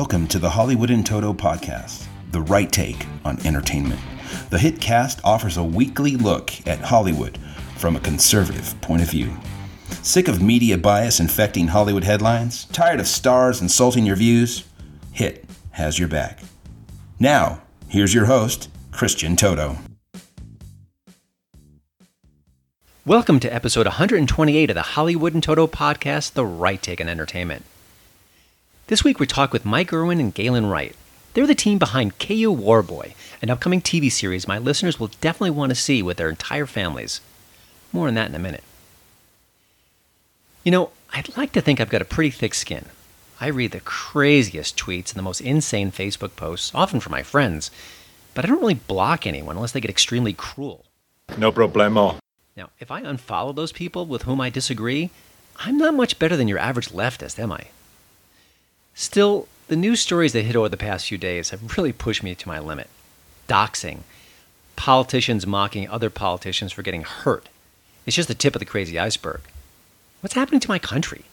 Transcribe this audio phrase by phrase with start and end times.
[0.00, 4.00] Welcome to the Hollywood in Toto podcast, the right take on entertainment.
[4.48, 7.38] The hit cast offers a weekly look at Hollywood
[7.76, 9.36] from a conservative point of view.
[10.00, 12.64] Sick of media bias infecting Hollywood headlines?
[12.72, 14.64] Tired of stars insulting your views?
[15.12, 16.40] Hit has your back.
[17.18, 19.76] Now, here's your host, Christian Toto.
[23.04, 27.66] Welcome to episode 128 of the Hollywood and Toto podcast, The Right Take on Entertainment.
[28.90, 30.96] This week we talk with Mike Erwin and Galen Wright.
[31.32, 35.70] They're the team behind Cayo Warboy, an upcoming TV series my listeners will definitely want
[35.70, 37.20] to see with their entire families.
[37.92, 38.64] More on that in a minute.
[40.64, 42.86] You know, I'd like to think I've got a pretty thick skin.
[43.40, 47.70] I read the craziest tweets and the most insane Facebook posts, often from my friends,
[48.34, 50.84] but I don't really block anyone unless they get extremely cruel.
[51.38, 52.18] No problemo.
[52.56, 55.10] Now, if I unfollow those people with whom I disagree,
[55.58, 57.68] I'm not much better than your average leftist, am I?
[59.00, 62.34] Still, the news stories that hit over the past few days have really pushed me
[62.34, 62.86] to my limit.
[63.48, 64.00] Doxing,
[64.76, 67.48] politicians mocking other politicians for getting hurt.
[68.04, 69.40] It's just the tip of the crazy iceberg.
[70.20, 71.24] What's happening to my country?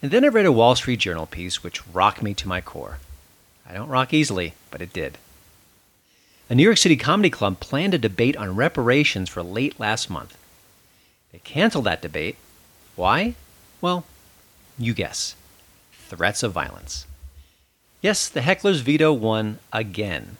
[0.00, 2.98] And then I read a Wall Street Journal piece which rocked me to my core.
[3.68, 5.18] I don't rock easily, but it did.
[6.48, 10.38] A New York City comedy club planned a debate on reparations for late last month.
[11.32, 12.36] They canceled that debate.
[12.94, 13.34] Why?
[13.80, 14.04] Well,
[14.78, 15.34] you guess
[16.06, 17.06] threats of violence.
[18.00, 20.36] Yes, the heckler's veto won again.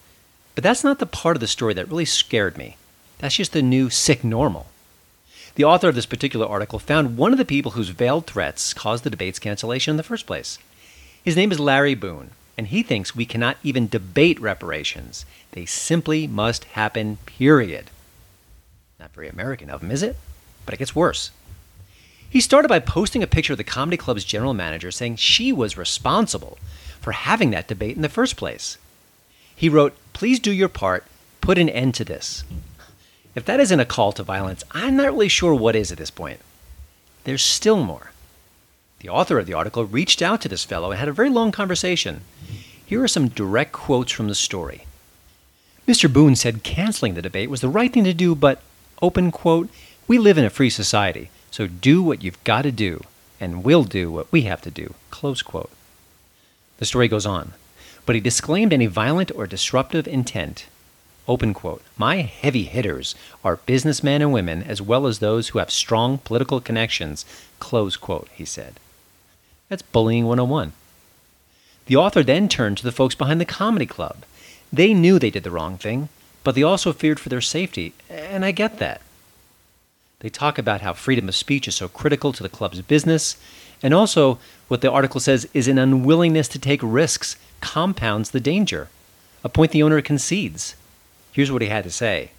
[0.54, 2.76] But that's not the part of the story that really scared me.
[3.18, 4.66] That's just the new sick normal.
[5.56, 9.04] The author of this particular article found one of the people whose veiled threats caused
[9.04, 10.58] the debate's cancellation in the first place.
[11.24, 15.24] His name is Larry Boone, and he thinks we cannot even debate reparations.
[15.52, 17.86] They simply must happen, period.
[19.00, 20.16] Not very American of him, is it?
[20.64, 21.30] But it gets worse.
[22.28, 25.76] He started by posting a picture of the comedy club's general manager saying she was
[25.76, 26.58] responsible
[27.00, 28.78] for having that debate in the first place.
[29.54, 31.04] He wrote, Please do your part,
[31.40, 32.44] put an end to this.
[33.34, 36.10] If that isn't a call to violence, I'm not really sure what is at this
[36.10, 36.40] point.
[37.24, 38.12] There's still more.
[39.00, 41.52] The author of the article reached out to this fellow and had a very long
[41.52, 42.22] conversation.
[42.84, 44.86] Here are some direct quotes from the story.
[45.86, 46.12] Mr.
[46.12, 48.62] Boone said canceling the debate was the right thing to do, but,
[49.00, 49.68] open quote,
[50.08, 51.30] we live in a free society.
[51.56, 53.00] So do what you've got to do,
[53.40, 54.92] and we'll do what we have to do.
[55.08, 55.70] Close quote.
[56.76, 57.54] The story goes on,
[58.04, 60.66] but he disclaimed any violent or disruptive intent.
[61.26, 61.82] Open quote.
[61.96, 66.60] My heavy hitters are businessmen and women as well as those who have strong political
[66.60, 67.24] connections.
[67.58, 68.78] Close quote, he said.
[69.70, 70.74] That's bullying 101.
[71.86, 74.26] The author then turned to the folks behind the comedy club.
[74.70, 76.10] They knew they did the wrong thing,
[76.44, 79.00] but they also feared for their safety, and I get that.
[80.20, 83.36] They talk about how freedom of speech is so critical to the club's business,
[83.82, 88.88] and also what the article says is an unwillingness to take risks compounds the danger,
[89.44, 90.74] a point the owner concedes.
[91.32, 92.30] Here's what he had to say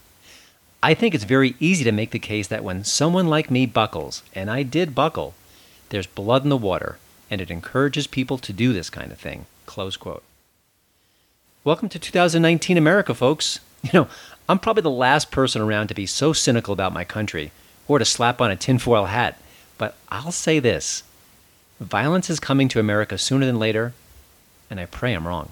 [0.82, 4.24] I think it's very easy to make the case that when someone like me buckles,
[4.34, 5.36] and I did buckle,
[5.90, 6.98] there's blood in the water,
[7.30, 9.46] and it encourages people to do this kind of thing.
[9.68, 10.24] Close quote.
[11.64, 13.60] Welcome to 2019 America, folks.
[13.84, 14.08] You know,
[14.50, 17.52] I'm probably the last person around to be so cynical about my country
[17.88, 19.40] or to slap on a tinfoil hat.
[19.78, 21.04] But I'll say this
[21.80, 23.94] violence is coming to America sooner than later,
[24.70, 25.52] and I pray I'm wrong.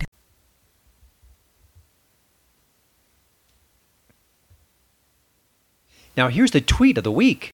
[6.21, 7.49] Now, here's the tweet of the week.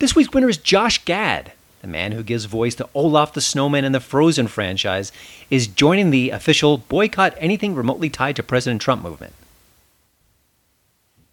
[0.00, 1.52] This week's winner is Josh Gad.
[1.80, 5.12] The man who gives voice to Olaf the Snowman in the Frozen franchise
[5.48, 9.34] is joining the official boycott anything remotely tied to President Trump movement.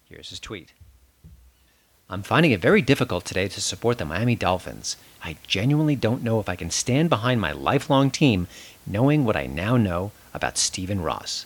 [0.08, 0.72] Here's his tweet
[2.12, 4.98] I'm finding it very difficult today to support the Miami Dolphins.
[5.24, 8.48] I genuinely don't know if I can stand behind my lifelong team
[8.92, 11.46] knowing what I now know about Stephen Ross.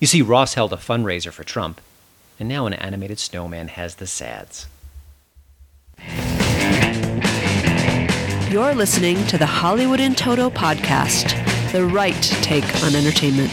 [0.00, 1.80] You see, Ross held a fundraiser for Trump,
[2.38, 4.66] and now an animated snowman has the sads.
[8.50, 11.32] You're listening to the Hollywood in Toto podcast,
[11.72, 13.52] the right take on entertainment.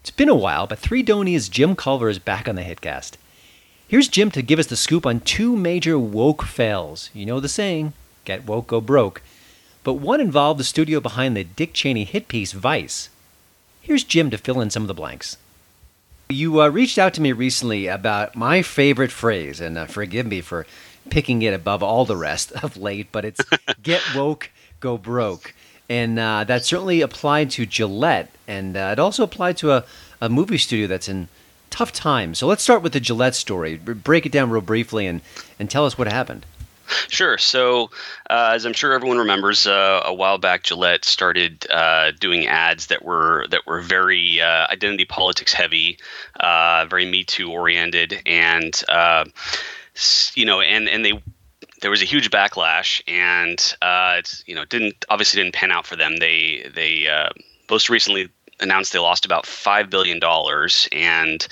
[0.00, 3.12] It's been a while, but Threedonia's Jim Culver is back on the Hitcast.
[3.88, 7.08] Here's Jim to give us the scoop on two major woke fails.
[7.14, 7.92] You know the saying,
[8.24, 9.22] get woke, go broke.
[9.84, 13.10] But one involved the studio behind the Dick Cheney hit piece Vice.
[13.80, 15.36] Here's Jim to fill in some of the blanks.
[16.28, 20.40] You uh, reached out to me recently about my favorite phrase, and uh, forgive me
[20.40, 20.66] for
[21.08, 23.40] picking it above all the rest of late, but it's
[23.84, 24.50] get woke,
[24.80, 25.54] go broke.
[25.88, 29.84] And uh, that certainly applied to Gillette, and uh, it also applied to a,
[30.20, 31.28] a movie studio that's in
[31.70, 32.38] tough times.
[32.38, 33.76] So let's start with the Gillette story.
[33.76, 35.20] Break it down real briefly and,
[35.58, 36.46] and tell us what happened.
[37.08, 37.36] Sure.
[37.38, 37.90] So,
[38.30, 42.86] uh, as I'm sure everyone remembers, uh, a while back, Gillette started uh, doing ads
[42.86, 45.98] that were that were very uh, identity politics heavy,
[46.40, 49.24] uh, very Me Too oriented, and uh,
[50.34, 51.20] you know, and and they
[51.82, 53.74] there was a huge backlash, and
[54.18, 56.18] it's you know didn't obviously didn't pan out for them.
[56.18, 57.08] They they
[57.68, 58.28] most recently
[58.60, 61.46] announced they lost about five billion dollars, and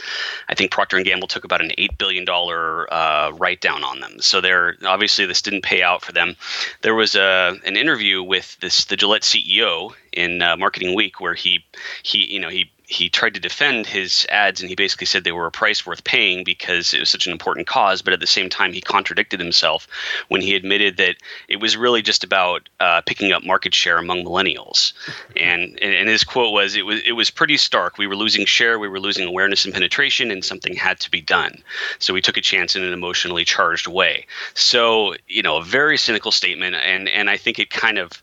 [0.49, 4.01] I think Procter and Gamble took about an eight billion dollar uh, write down on
[4.01, 4.21] them.
[4.21, 6.37] So they're obviously this didn't pay out for them.
[6.83, 11.35] There was a an interview with this the Gillette CEO in uh, Marketing Week where
[11.35, 11.65] he
[12.03, 15.33] he you know he he tried to defend his ads and he basically said they
[15.33, 18.03] were a price worth paying because it was such an important cause.
[18.03, 19.89] But at the same time, he contradicted himself
[20.29, 21.17] when he admitted that
[21.49, 24.93] it was really just about uh, picking up market share among millennials.
[25.37, 27.99] And, and his quote was, "It was it was pretty stark.
[27.99, 31.21] We were losing share, we were losing awareness and penetration, and something had to be
[31.21, 31.63] done.
[31.99, 34.27] So we took a chance in an emotionally charged way.
[34.55, 38.23] So you know, a very cynical statement, and and I think it kind of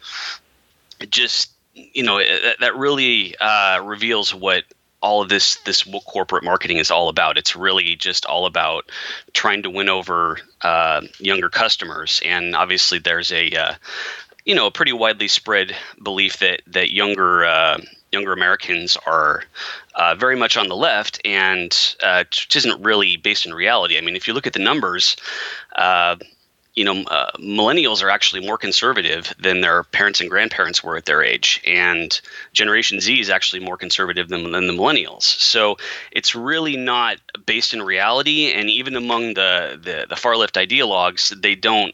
[1.10, 4.66] just you know that, that really uh, reveals what
[5.02, 7.38] all of this this corporate marketing is all about.
[7.38, 8.92] It's really just all about
[9.34, 13.74] trying to win over uh, younger customers, and obviously there's a uh,
[14.46, 17.80] you know a pretty widely spread belief that that younger uh,
[18.12, 19.44] younger Americans are
[19.96, 23.98] uh, very much on the left, and uh, which isn't really based in reality.
[23.98, 25.16] I mean, if you look at the numbers
[26.74, 31.06] you know, uh, millennials are actually more conservative than their parents and grandparents were at
[31.06, 32.22] their age, and
[32.54, 35.24] Generation Z is actually more conservative than, than the millennials.
[35.24, 35.78] So
[36.12, 41.40] it's really not based in reality, and even among the the, the far left ideologues,
[41.42, 41.94] they don't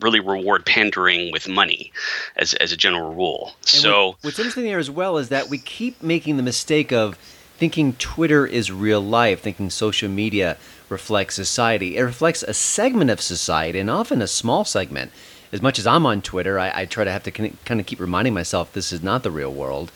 [0.00, 1.92] really reward pandering with money
[2.34, 3.52] as as a general rule.
[3.60, 7.16] And so what's interesting there as well is that we keep making the mistake of
[7.56, 10.56] thinking Twitter is real life, thinking social media
[10.92, 11.96] reflects society.
[11.96, 15.10] It reflects a segment of society, and often a small segment.
[15.50, 17.98] As much as I'm on Twitter, I, I try to have to kind of keep
[17.98, 19.90] reminding myself this is not the real world.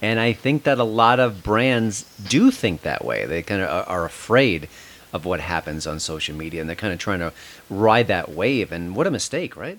[0.00, 3.26] And I think that a lot of brands do think that way.
[3.26, 4.68] They kind of are afraid
[5.12, 7.32] of what happens on social media, and they're kind of trying to
[7.68, 8.72] ride that wave.
[8.72, 9.78] And what a mistake, right?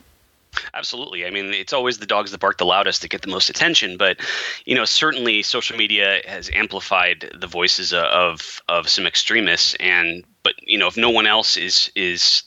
[0.74, 1.26] Absolutely.
[1.26, 3.98] I mean, it's always the dogs that bark the loudest that get the most attention.
[3.98, 4.18] But
[4.66, 10.24] you know, certainly social media has amplified the voices uh, of of some extremists, and
[10.44, 12.44] but you know if no one else is is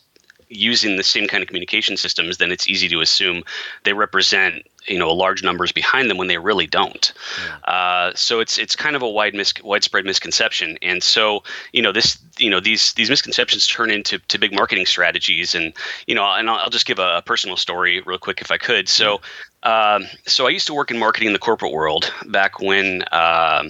[0.49, 3.43] using the same kind of communication systems, then it's easy to assume
[3.85, 7.13] they represent you know large numbers behind them when they really don't.
[7.45, 7.73] Yeah.
[7.73, 11.93] Uh, so it's it's kind of a wide mis- widespread misconception, and so you know
[11.93, 15.73] this you know these these misconceptions turn into to big marketing strategies, and
[16.07, 18.59] you know and I'll, I'll just give a, a, personal story real quick if I
[18.59, 18.89] could.
[18.89, 19.21] So.
[19.63, 23.65] Um, so I used to work in marketing in the corporate world back when uh,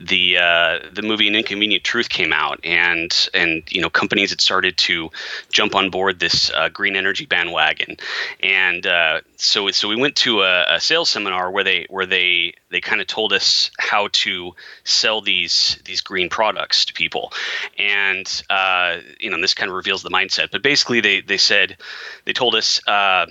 [0.00, 4.40] the uh, the movie An Inconvenient Truth came out, and and you know companies had
[4.40, 5.10] started to
[5.50, 7.96] jump on board this uh, green energy bandwagon,
[8.42, 12.54] and uh, so so we went to a, a, sales seminar where they where they
[12.70, 14.52] they kind of told us how to
[14.84, 17.32] sell these these green products to people,
[17.78, 20.50] and uh, you know this kind of reveals the mindset.
[20.50, 21.76] But basically, they they said
[22.24, 23.26] they told us uh,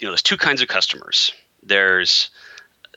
[0.00, 1.32] you know there's two kinds of customers.
[1.62, 2.30] There's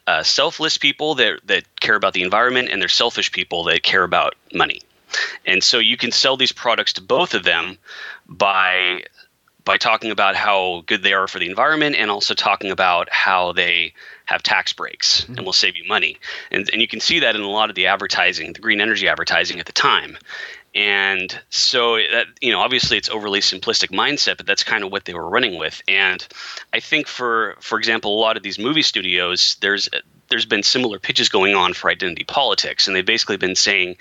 [0.09, 4.03] uh, selfless people that that care about the environment, and there's selfish people that care
[4.03, 4.81] about money.
[5.45, 7.77] And so you can sell these products to both of them
[8.27, 9.03] by
[9.65, 13.51] by talking about how good they are for the environment and also talking about how
[13.51, 13.93] they
[14.25, 15.37] have tax breaks mm-hmm.
[15.37, 16.17] and will save you money.
[16.49, 19.07] And, and you can see that in a lot of the advertising, the green energy
[19.07, 20.17] advertising at the time.
[20.75, 25.05] And so that you know, obviously it's overly simplistic mindset, but that's kind of what
[25.05, 25.81] they were running with.
[25.87, 26.25] And
[26.73, 29.89] I think for for example, a lot of these movie studios, there's
[30.29, 33.97] there's been similar pitches going on for identity politics, and they've basically been saying,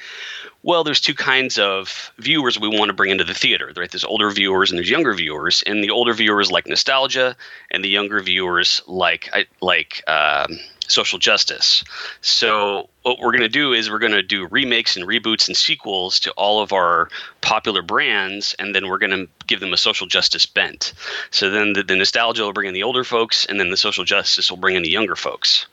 [0.62, 3.72] well, there's two kinds of viewers we want to bring into the theater.
[3.75, 3.90] Right?
[3.90, 7.34] There's older viewers and there's younger viewers, and the older viewers like nostalgia,
[7.70, 9.30] and the younger viewers like
[9.62, 10.58] like um,
[10.88, 11.85] social justice.
[12.21, 15.57] So what we're going to do is we're going to do remakes and reboots and
[15.57, 17.09] sequels to all of our
[17.40, 20.92] popular brands, and then we're going to give them a social justice bent.
[21.30, 24.04] So then the, the nostalgia will bring in the older folks, and then the social
[24.04, 25.66] justice will bring in the younger folks.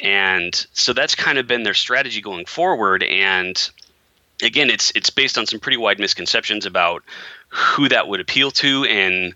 [0.00, 3.02] and so that's kind of been their strategy going forward.
[3.02, 3.70] And
[4.42, 7.02] again, it's it's based on some pretty wide misconceptions about
[7.48, 9.34] who that would appeal to and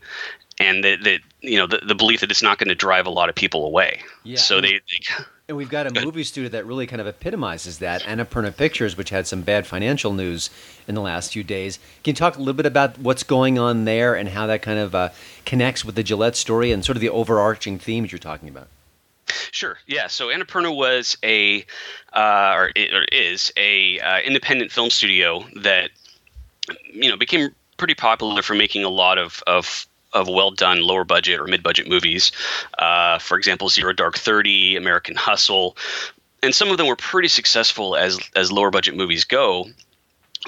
[0.61, 3.11] and that, that you know the, the belief that it's not going to drive a
[3.11, 4.03] lot of people away.
[4.23, 4.37] Yeah.
[4.37, 5.15] So they, they
[5.49, 9.11] And we've got a movie studio that really kind of epitomizes that, Annapurna Pictures, which
[9.11, 10.49] had some bad financial news
[10.87, 11.81] in the last few days.
[12.05, 14.79] Can you talk a little bit about what's going on there and how that kind
[14.79, 15.09] of uh,
[15.45, 18.69] connects with the Gillette story and sort of the overarching themes you're talking about?
[19.51, 19.77] Sure.
[19.89, 20.07] Yeah.
[20.07, 21.67] So Annapurna was a,
[22.13, 25.91] uh, or, it, or is a uh, independent film studio that,
[26.93, 31.05] you know, became pretty popular for making a lot of of of well done lower
[31.05, 32.33] budget or mid budget movies.
[32.79, 35.77] Uh, for example, Zero Dark Thirty, American Hustle,
[36.43, 39.67] and some of them were pretty successful as as lower budget movies go.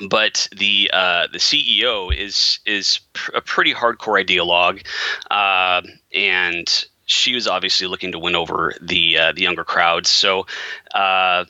[0.08, 4.86] But the uh, the CEO is is pr- a pretty hardcore ideologue,
[5.30, 5.82] uh,
[6.14, 10.08] and she was obviously looking to win over the uh, the younger crowds.
[10.08, 10.46] So
[10.94, 11.44] uh,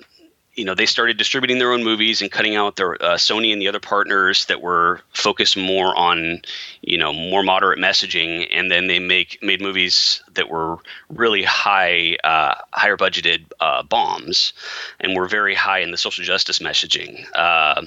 [0.54, 3.60] you know they started distributing their own movies and cutting out their uh, Sony and
[3.60, 6.42] the other partners that were focused more on
[6.82, 10.76] you know more moderate messaging, and then they make made movies that were
[11.08, 14.52] really high uh, higher budgeted uh, bombs,
[15.00, 17.24] and were very high in the social justice messaging.
[17.34, 17.82] Uh,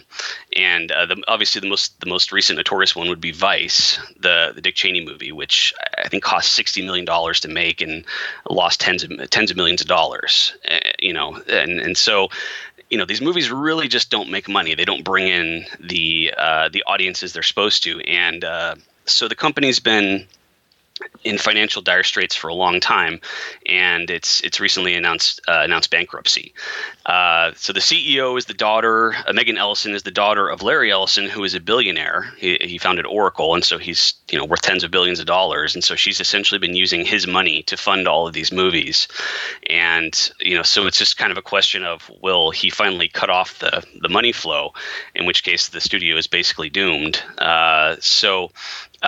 [0.56, 4.54] and uh, the, obviously the most the most recent notorious one would be Vice, the
[4.56, 8.04] the Dick Cheney movie, which I think cost sixty million dollars to make and
[8.50, 10.56] lost tens of tens of millions of dollars.
[10.68, 12.30] Uh, you know, and and so
[12.90, 14.76] you know these movies really just don't make money.
[14.76, 18.76] They don't bring in the uh, the audiences they're supposed to, and uh,
[19.06, 20.28] so the company's been
[21.24, 23.20] in financial dire straits for a long time,
[23.66, 26.54] and it's it's recently announced uh, announced bankruptcy.
[27.06, 30.92] Uh, so the CEO is the daughter, uh, Megan Ellison is the daughter of Larry
[30.92, 32.32] Ellison, who is a billionaire.
[32.38, 35.76] He, he founded Oracle, and so he's you know worth tens of billions of dollars.
[35.76, 39.08] And so she's essentially been using his money to fund all of these movies,
[39.70, 43.30] and you know so it's just kind of a question of will he finally cut
[43.30, 44.72] off the the money flow,
[45.14, 47.22] in which case the studio is basically doomed.
[47.40, 48.52] Uh, so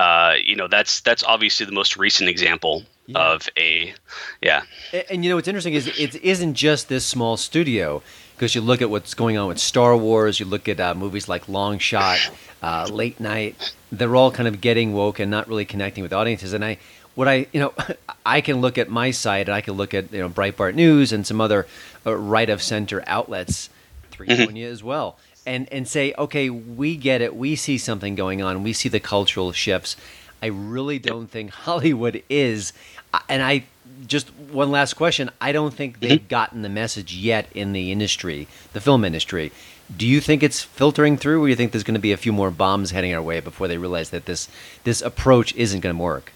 [0.03, 3.33] uh, you know that's that's obviously the most recent example Yeah.
[3.33, 3.93] of a
[4.41, 4.61] yeah
[4.93, 8.01] And, and you know what's interesting is it isn't just this small studio
[8.35, 11.27] because you look at what's going on with Star Wars, you look at uh, movies
[11.27, 12.19] like Long Shot,
[12.61, 13.73] uh, Late Night.
[13.91, 16.53] They're all kind of getting woke and not really connecting with audiences.
[16.53, 16.77] And I,
[17.15, 17.73] what I, you know,
[18.37, 21.11] I can look at my site and I can look at you know Breitbart News
[21.11, 21.65] and some other
[22.05, 23.69] uh, right of center outlets,
[24.11, 27.35] Threedonia as well, and and say, okay, we get it.
[27.35, 28.61] We see something going on.
[28.61, 29.95] We see the cultural shifts.
[30.43, 32.73] I really don't think Hollywood is,
[33.13, 33.63] uh, and I
[34.05, 35.31] just one last question.
[35.41, 36.27] I don't think they've mm-hmm.
[36.27, 39.51] gotten the message yet in the industry, the film industry.
[39.95, 42.17] Do you think it's filtering through, or do you think there's going to be a
[42.17, 44.49] few more bombs heading our way before they realize that this
[44.83, 46.33] this approach isn't going to work?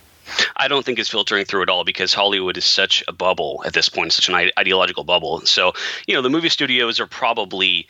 [0.55, 3.73] I don't think it's filtering through at all because Hollywood is such a bubble at
[3.73, 5.41] this point, such an ideological bubble.
[5.41, 5.73] So,
[6.07, 7.87] you know, the movie studios are probably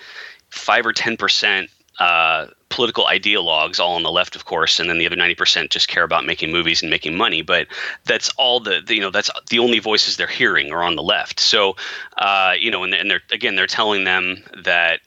[0.52, 4.98] five or ten percent uh, political ideologues, all on the left, of course, and then
[4.98, 7.42] the other ninety percent just care about making movies and making money.
[7.42, 7.68] But
[8.06, 11.04] that's all the, the you know that's the only voices they're hearing are on the
[11.04, 11.40] left.
[11.40, 11.76] So,
[12.18, 15.02] uh, you know, and, and they're again they're telling them that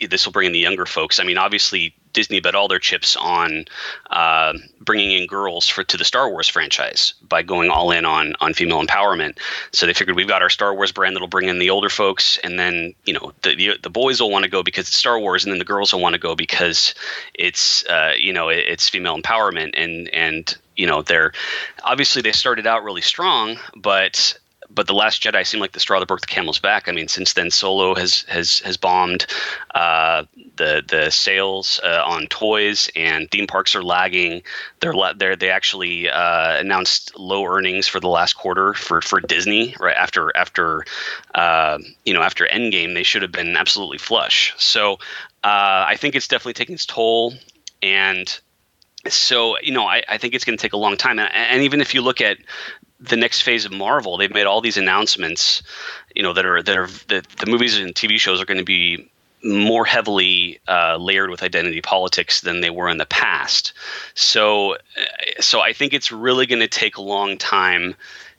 [0.00, 1.18] this will bring in the younger folks.
[1.18, 3.66] I mean, obviously Disney bet all their chips on
[4.10, 8.34] uh, bringing in girls for to the Star Wars franchise by going all in on
[8.40, 9.38] on female empowerment.
[9.72, 12.38] So they figured we've got our Star Wars brand that'll bring in the older folks,
[12.42, 15.18] and then you know the the, the boys will want to go because it's Star
[15.20, 16.94] Wars, and then the girls will want to go because
[17.34, 21.32] it's uh, you know it, it's female empowerment, and and you know they're
[21.84, 24.38] obviously they started out really strong, but
[24.76, 26.86] but the Last Jedi seemed like the straw that broke the camel's back.
[26.86, 29.26] I mean, since then, Solo has has has bombed.
[29.74, 30.24] Uh,
[30.56, 34.42] the the sales uh, on toys and theme parks are lagging.
[34.80, 39.74] They're they're they actually uh, announced low earnings for the last quarter for for Disney
[39.80, 40.84] right after after
[41.34, 44.54] uh, you know after Endgame they should have been absolutely flush.
[44.58, 44.94] So
[45.42, 47.34] uh, I think it's definitely taking its toll
[47.82, 48.38] and
[49.08, 51.62] so you know I, I think it's going to take a long time and, and
[51.62, 52.38] even if you look at
[53.00, 55.62] the next phase of marvel they've made all these announcements
[56.14, 58.64] you know that are that are that the movies and tv shows are going to
[58.64, 59.08] be
[59.44, 63.72] more heavily uh, layered with identity politics than they were in the past.
[64.14, 64.78] So uh,
[65.40, 67.94] so i think it's really going to take a long time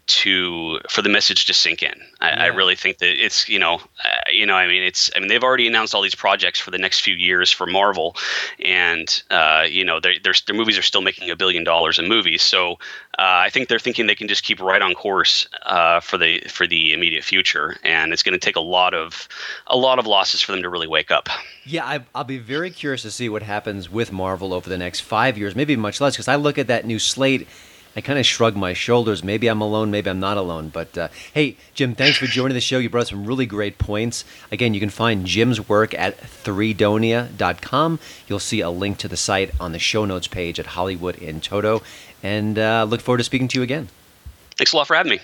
[0.08, 2.02] to for the message to sink in.
[2.20, 5.20] I, I really think that it's you know uh, you know I mean it's I
[5.20, 8.16] mean they've already announced all these projects for the next few years for Marvel,
[8.64, 12.08] and uh, you know their their their movies are still making a billion dollars in
[12.08, 12.42] movies.
[12.42, 12.74] So
[13.20, 16.42] uh, I think they're thinking they can just keep right on course uh, for the
[16.48, 19.28] for the immediate future, and it's going to take a lot of
[19.68, 21.28] a lot of losses for them to really wake up.
[21.66, 25.02] Yeah, I, I'll be very curious to see what happens with Marvel over the next
[25.02, 27.48] five years, maybe much less, because I look at that new slate
[27.98, 29.24] I kind of shrugged my shoulders.
[29.24, 30.70] Maybe I'm alone, maybe I'm not alone.
[30.70, 32.78] But uh, hey, Jim, thanks for joining the show.
[32.78, 34.24] You brought some really great points.
[34.52, 38.00] Again, you can find Jim's work at threedonia.com.
[38.28, 41.42] You'll see a link to the site on the show notes page at Hollywood in
[41.42, 41.82] Toto.
[42.22, 43.88] And uh, look forward to speaking to you again.
[44.58, 45.20] Thanks a lot for having me.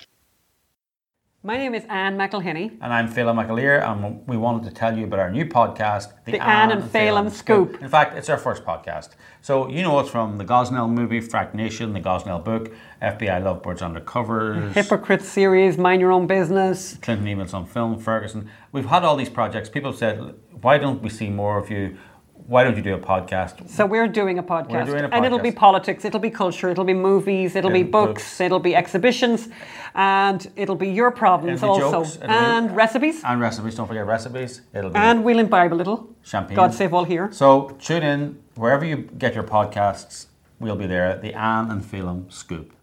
[1.46, 2.78] My name is Anne McElhinney.
[2.80, 6.32] And I'm Phelim McAleer, and we wanted to tell you about our new podcast, The,
[6.32, 7.82] the Anne, and Phelim Scoop.
[7.82, 9.10] In fact, it's our first podcast.
[9.42, 12.72] So you know us from the Gosnell movie, Frack Nation, the Gosnell book,
[13.02, 18.50] FBI Lovebirds Undercover, Hypocrite series, Mind Your Own Business, Clinton Emails on Film, Ferguson.
[18.72, 19.68] We've had all these projects.
[19.68, 21.98] People said, why don't we see more of you?
[22.46, 23.70] Why don't you do a podcast?
[23.70, 24.72] So we're doing a podcast.
[24.72, 25.14] We're doing a podcast.
[25.14, 28.60] And it'll be politics, it'll be culture, it'll be movies, it'll, be books, books, it'll
[28.60, 29.48] be exhibitions,
[29.96, 32.04] and it'll be your problems be also.
[32.04, 33.24] Jokes, and be, recipes.
[33.24, 34.62] And recipes, don't forget recipes.
[34.74, 36.10] It'll be and we'll imbibe a little.
[36.24, 36.56] Champagne.
[36.56, 37.30] God save all here.
[37.32, 40.26] So tune in wherever you get your podcasts.
[40.60, 41.18] We'll be there.
[41.18, 42.74] The Anne and Phelim Scoop.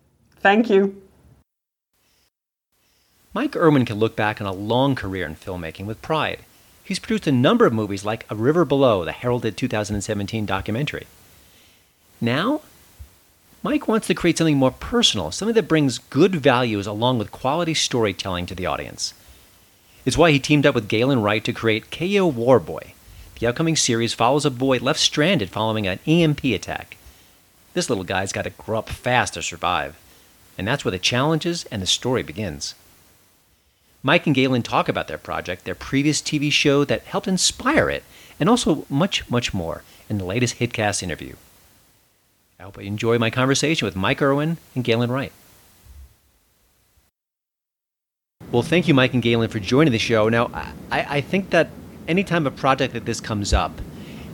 [0.40, 1.02] Thank you.
[3.32, 6.40] Mike Erwin can look back on a long career in filmmaking with pride.
[6.90, 11.06] He's produced a number of movies like A River Below, the heralded 2017 documentary.
[12.20, 12.62] Now,
[13.62, 17.74] Mike wants to create something more personal, something that brings good values along with quality
[17.74, 19.14] storytelling to the audience.
[20.04, 22.94] It's why he teamed up with Galen Wright to create Cayo Warboy.
[23.38, 26.96] The upcoming series follows a boy left stranded following an EMP attack.
[27.72, 29.96] This little guy's got to grow up fast to survive.
[30.58, 32.74] And that's where the challenges and the story begins.
[34.02, 38.02] Mike and Galen talk about their project, their previous TV show that helped inspire it,
[38.38, 41.34] and also much, much more in the latest Hitcast interview.
[42.58, 45.32] I hope you enjoy my conversation with Mike Erwin and Galen Wright.
[48.50, 50.28] Well, thank you, Mike and Galen, for joining the show.
[50.28, 50.50] Now,
[50.90, 51.70] I, I think that
[52.08, 53.72] anytime a project like this comes up,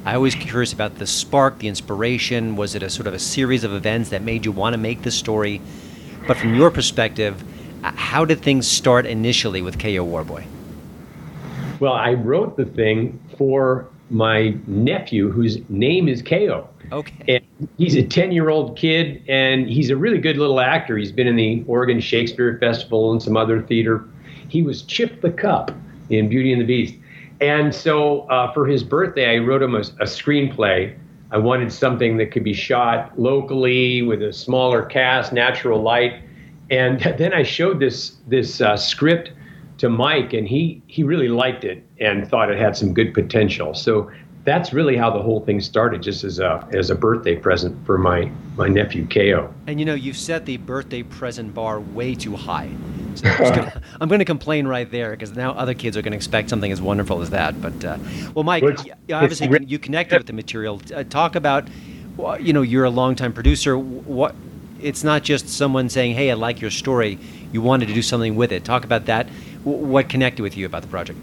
[0.05, 2.55] I always curious about the spark, the inspiration.
[2.55, 5.03] Was it a sort of a series of events that made you want to make
[5.03, 5.61] this story?
[6.27, 7.43] But from your perspective,
[7.83, 10.45] how did things start initially with Cayo Warboy?
[11.81, 16.69] Well, I wrote the thing for my nephew, whose name is Cayo.
[16.93, 17.43] Okay.
[17.59, 20.97] And he's a 10 year old kid, and he's a really good little actor.
[20.97, 24.09] He's been in the Oregon Shakespeare Festival and some other theater.
[24.49, 25.73] He was Chip the Cup
[26.11, 26.95] in Beauty and the Beast.
[27.41, 30.97] And so uh, for his birthday, I wrote him a, a screenplay.
[31.33, 36.23] I wanted something that could be shot locally with a smaller cast, natural light
[36.71, 39.33] and then I showed this this uh, script
[39.79, 43.75] to Mike, and he he really liked it and thought it had some good potential.
[43.75, 44.11] So
[44.45, 47.99] that's really how the whole thing started, just as a as a birthday present for
[47.99, 49.53] my my nephew Cayo.
[49.67, 52.71] And you know, you've set the birthday present bar way too high.
[53.17, 53.29] So
[54.01, 56.71] I'm going to complain right there because now other kids are going to expect something
[56.71, 57.61] as wonderful as that.
[57.61, 57.99] But uh,
[58.35, 58.77] well, Mike, well,
[59.13, 60.81] obviously you connected with the material.
[60.95, 61.67] Uh, talk about,
[62.41, 63.79] you know, you're a longtime producer.
[63.79, 64.35] What
[64.87, 67.19] it's not just someone saying, "Hey, I like your story."
[67.53, 68.65] You wanted to do something with it.
[68.65, 69.29] Talk about that.
[69.65, 71.19] What connected with you about the project?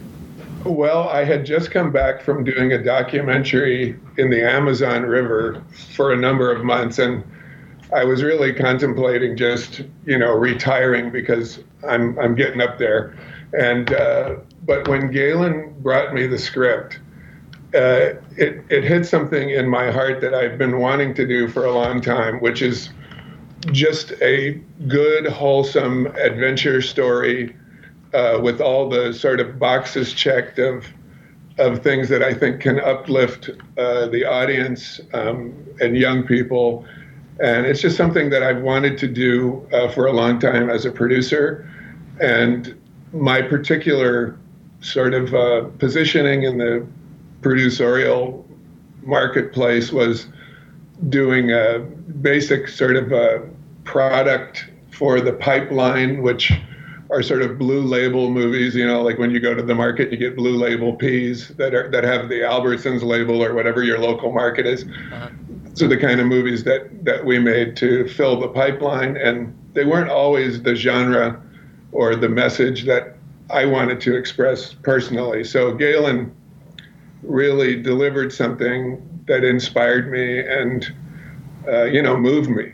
[0.65, 5.63] Well, I had just come back from doing a documentary in the Amazon River
[5.95, 7.23] for a number of months, and
[7.95, 13.15] I was really contemplating just, you know, retiring because I'm I'm getting up there.
[13.57, 16.99] And uh, but when Galen brought me the script,
[17.73, 21.63] uh, it it hit something in my heart that I've been wanting to do for
[21.63, 22.89] a long time, which is
[23.71, 27.55] just a good, wholesome adventure story
[28.13, 30.85] uh, with all the sort of boxes checked of
[31.59, 36.85] of things that I think can uplift uh, the audience um, and young people.
[37.39, 40.85] And it's just something that I've wanted to do uh, for a long time as
[40.85, 41.69] a producer.
[42.19, 42.79] And
[43.11, 44.39] my particular
[44.81, 46.87] sort of uh, positioning in the
[47.41, 48.43] producerial
[49.03, 50.27] marketplace was
[51.09, 51.79] doing a
[52.21, 53.47] basic sort of a
[53.83, 56.53] product for the pipeline, which
[57.09, 58.75] are sort of blue label movies.
[58.75, 61.73] You know, like when you go to the market, you get blue label peas that
[61.73, 64.83] are that have the Albertsons label or whatever your local market is.
[64.83, 65.29] Uh-huh.
[65.75, 69.85] So the kind of movies that that we made to fill the pipeline, and they
[69.85, 71.41] weren't always the genre
[71.91, 73.17] or the message that
[73.51, 75.43] I wanted to express personally.
[75.43, 76.35] So Galen
[77.21, 80.93] really delivered something that inspired me and
[81.67, 82.73] uh, you know moved me.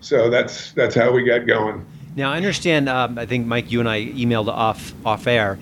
[0.00, 1.84] So that's that's how we got going.
[2.14, 2.88] Now I understand.
[2.88, 5.58] Um, I think Mike, you and I emailed off off air.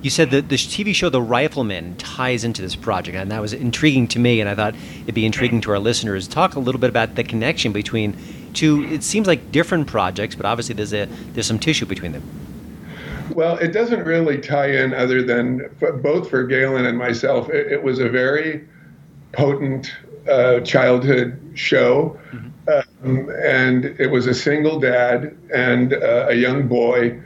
[0.00, 3.52] You said that the TV show The Rifleman ties into this project, and that was
[3.52, 6.28] intriguing to me, and I thought it'd be intriguing to our listeners.
[6.28, 8.16] Talk a little bit about the connection between
[8.54, 8.84] two.
[8.84, 12.22] It seems like different projects, but obviously there's a there's some tissue between them.
[13.34, 15.68] Well, it doesn't really tie in, other than
[16.00, 17.50] both for Galen and myself.
[17.50, 18.66] It, it was a very
[19.32, 19.94] potent
[20.28, 22.18] uh, childhood show.
[22.32, 22.48] Mm-hmm.
[22.68, 27.18] Um, and it was a single dad and uh, a young boy,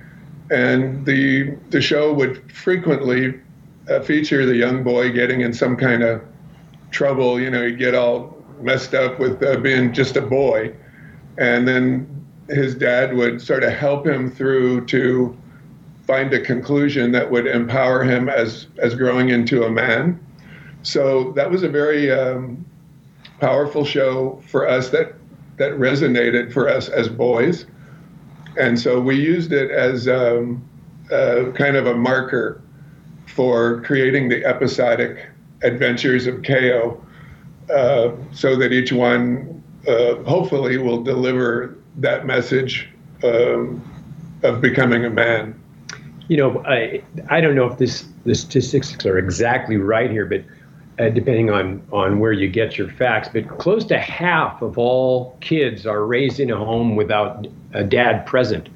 [0.53, 3.41] and the the show would frequently
[3.89, 6.23] uh, feature the young boy getting in some kind of
[6.93, 7.41] trouble.
[7.41, 10.73] You know, he'd get all messed up with uh, being just a boy,
[11.39, 12.07] and then
[12.49, 15.37] his dad would sort of help him through to
[16.07, 20.21] find a conclusion that would empower him as as growing into a man.
[20.83, 22.65] So that was a very um,
[23.41, 25.15] powerful show for us that
[25.59, 27.67] that resonated for us as boys,
[28.59, 30.67] and so we used it as um,
[31.09, 32.63] kind of a marker
[33.27, 35.29] for creating the episodic
[35.63, 37.05] adventures of Cayo,
[37.73, 42.89] uh, so that each one uh, hopefully will deliver that message
[43.23, 43.83] um,
[44.43, 45.59] of becoming a man.
[46.29, 50.45] You know, I I don't know if this the statistics are exactly right here, but
[50.99, 55.37] uh, depending on on where you get your facts, but close to half of all
[55.41, 58.69] kids are raised in a home without a dad present.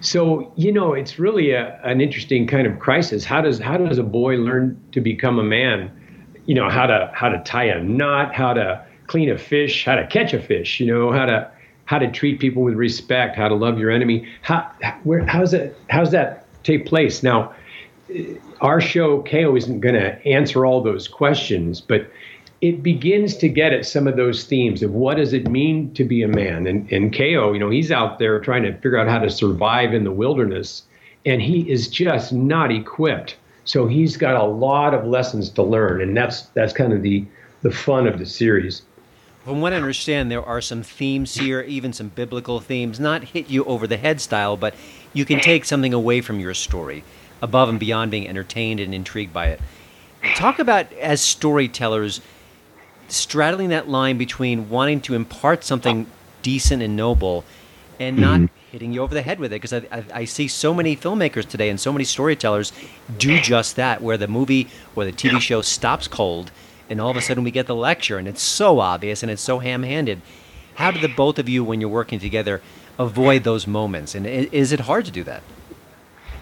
[0.00, 3.24] So you know, it's really a, an interesting kind of crisis.
[3.24, 5.90] How does how does a boy learn to become a man?
[6.46, 9.94] You know, how to how to tie a knot, how to clean a fish, how
[9.94, 10.80] to catch a fish.
[10.80, 11.50] You know, how to
[11.84, 14.28] how to treat people with respect, how to love your enemy.
[14.42, 14.68] How
[15.04, 17.54] where how's that how's that take place now?
[18.62, 22.08] Our show Cayo, isn't going to answer all those questions, but
[22.60, 26.04] it begins to get at some of those themes of what does it mean to
[26.04, 26.66] be a man.
[26.66, 29.92] And and Cayo, you know, he's out there trying to figure out how to survive
[29.92, 30.84] in the wilderness,
[31.26, 33.36] and he is just not equipped.
[33.64, 37.26] So he's got a lot of lessons to learn, and that's that's kind of the
[37.62, 38.82] the fun of the series.
[39.44, 43.50] From what I understand, there are some themes here, even some biblical themes, not hit
[43.50, 44.72] you over the head style, but
[45.12, 47.02] you can take something away from your story,
[47.42, 49.60] above and beyond being entertained and intrigued by it.
[50.36, 52.20] Talk about, as storytellers,
[53.08, 56.06] straddling that line between wanting to impart something
[56.40, 57.44] decent and noble
[58.00, 58.70] and not mm-hmm.
[58.70, 59.60] hitting you over the head with it.
[59.60, 62.72] Because I, I, I, see so many filmmakers today and so many storytellers
[63.18, 66.52] do just that, where the movie or the TV show stops cold
[66.92, 69.42] and all of a sudden we get the lecture and it's so obvious and it's
[69.42, 70.20] so ham-handed
[70.74, 72.60] how do the both of you when you're working together
[72.98, 75.42] avoid those moments and is it hard to do that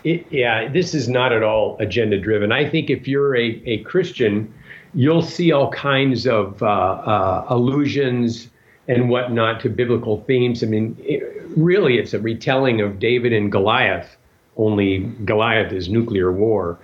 [0.04, 3.78] it, yeah this is not at all agenda driven i think if you're a, a
[3.84, 4.52] christian
[4.94, 8.48] you'll see all kinds of uh, uh, allusions
[8.88, 10.64] and whatnot to biblical themes.
[10.64, 11.22] I mean it,
[11.56, 14.16] really it's a retelling of david and goliath
[14.60, 16.78] only goliath is nuclear war.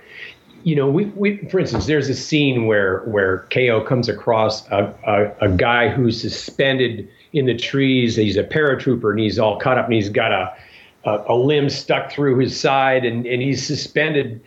[0.63, 4.93] You know, we, we, for instance, there's a scene where where Cayo comes across a,
[5.05, 8.15] a, a, guy who's suspended in the trees.
[8.15, 10.53] He's a paratrooper and he's all caught up and he's got a
[11.07, 14.41] a, a limb stuck through his side and, and he's suspended.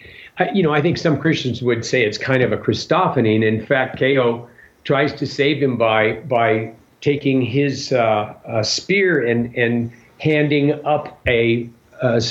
[0.52, 3.34] you know, I think some Christians would say it's kind of a Christophany.
[3.34, 4.48] And in fact, Cayo
[4.84, 11.18] tries to save him by by taking his uh, uh, spear and and handing up
[11.26, 11.68] a,
[12.02, 12.22] a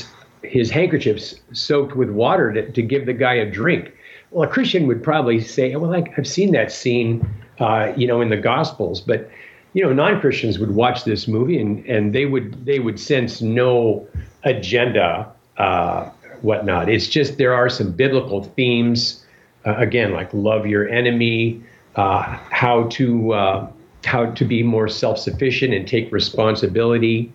[0.44, 3.92] his handkerchiefs soaked with water to, to give the guy a drink.
[4.32, 7.28] Well, a Christian would probably say, well, I, have seen that scene,
[7.60, 9.30] uh, you know, in the Gospels, but
[9.73, 14.08] you know, non-Christians would watch this movie and, and they would they would sense no
[14.43, 16.10] agenda, uh,
[16.41, 16.89] whatnot.
[16.89, 19.25] It's just there are some biblical themes,
[19.65, 21.62] uh, again, like love your enemy,
[21.95, 23.67] uh, how to uh,
[24.05, 27.32] how to be more self-sufficient and take responsibility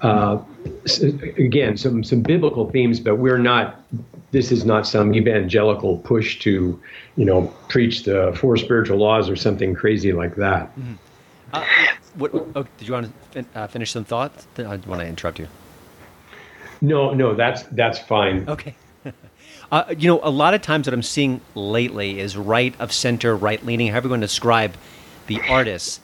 [0.00, 0.38] uh,
[1.38, 3.80] again, some some biblical themes, but we're not.
[4.30, 6.78] This is not some evangelical push to,
[7.16, 10.68] you know, preach the four spiritual laws or something crazy like that.
[10.78, 10.94] Mm-hmm.
[11.52, 11.64] Uh,
[12.14, 14.46] what, oh, did you want to fin- uh, finish some thoughts?
[14.58, 15.48] I want to interrupt you.
[16.80, 18.48] No, no, that's that's fine.
[18.48, 18.74] Okay.
[19.70, 23.36] Uh, you know, a lot of times what I'm seeing lately is right of center,
[23.36, 24.72] right leaning, however you want to describe
[25.26, 26.00] the artists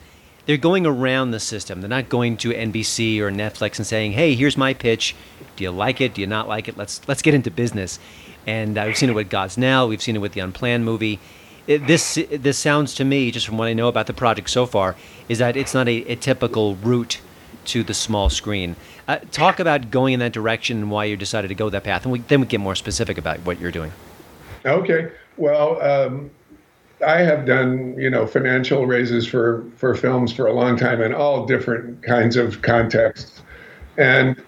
[0.46, 1.80] they're going around the system.
[1.80, 5.14] They're not going to NBC or Netflix and saying, "Hey, here's my pitch.
[5.56, 6.14] Do you like it?
[6.14, 6.76] Do you not like it?
[6.76, 7.98] Let's let's get into business."
[8.46, 9.88] And uh, we've seen it with Gosnell.
[9.88, 11.18] We've seen it with the Unplanned movie.
[11.66, 14.66] It, this this sounds to me, just from what I know about the project so
[14.66, 14.96] far,
[15.28, 17.20] is that it's not a, a typical route
[17.66, 18.76] to the small screen.
[19.08, 22.04] Uh, talk about going in that direction and why you decided to go that path,
[22.04, 23.92] and we, then we get more specific about what you're doing.
[24.66, 25.10] Okay.
[25.36, 26.30] Well, um,
[27.06, 31.14] I have done, you know, financial raises for for films for a long time in
[31.14, 33.42] all different kinds of contexts,
[33.96, 34.42] and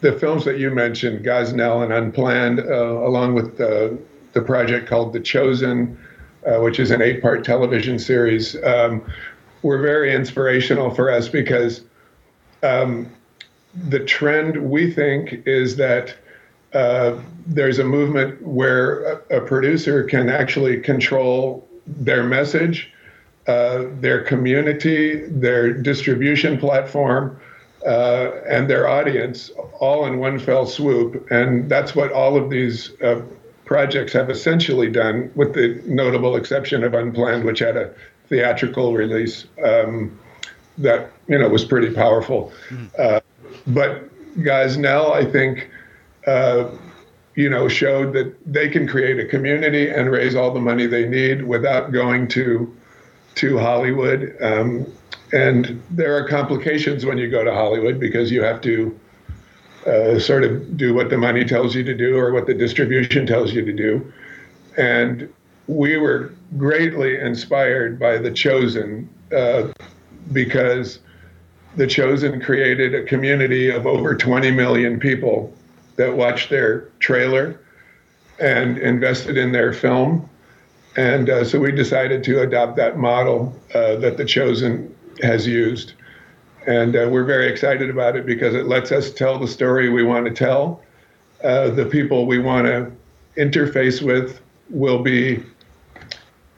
[0.00, 3.98] the films that you mentioned, Gosnell and Unplanned, uh, along with the
[4.32, 5.98] the project called The Chosen,
[6.46, 9.02] uh, which is an eight-part television series, um,
[9.62, 11.82] were very inspirational for us because
[12.62, 13.10] um,
[13.88, 16.16] the trend we think is that.
[16.74, 22.92] Uh, there's a movement where a, a, producer can actually control their message
[23.48, 27.40] uh, their community, their distribution platform,
[27.86, 31.26] uh, and their audience all in one fell swoop.
[31.30, 33.22] And that's what all of these uh,
[33.68, 37.94] projects have essentially done, with the notable exception of Unplanned, which had a
[38.28, 40.18] theatrical release um,
[40.78, 42.52] that you know was pretty powerful.
[42.70, 43.22] Mm.
[43.66, 44.08] but
[44.76, 45.70] now I think
[46.26, 46.70] uh,
[47.38, 51.08] you know, showed that they can create a community and raise all the money they
[51.08, 52.74] need without going to
[53.36, 54.36] to Hollywood.
[54.40, 54.92] Um,
[55.32, 58.98] and there are complications when you go to Hollywood because you have to
[59.86, 63.26] uh, sort of do what the money tells you to do or what the distribution
[63.26, 64.12] tells you to do.
[64.76, 65.32] And
[65.66, 69.68] we were greatly inspired by The Chosen uh,
[70.32, 71.00] because
[71.76, 75.54] The Chosen created a community of over 20 million people
[75.96, 77.60] that watched their trailer
[78.40, 80.28] and invested in their film.
[80.96, 85.92] And uh, so we decided to adopt that model uh, that The Chosen has used.
[86.68, 90.02] And uh, we're very excited about it because it lets us tell the story we
[90.02, 90.82] want to tell.
[91.42, 92.92] Uh, the people we want to
[93.38, 95.42] interface with will be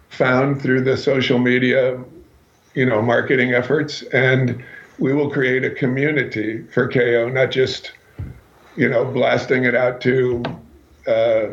[0.08, 2.02] found through the social media,
[2.74, 4.02] you know, marketing efforts.
[4.12, 4.64] And
[4.98, 7.92] we will create a community for Cayo, not just
[8.76, 10.42] you know, blasting it out to
[11.06, 11.46] uh,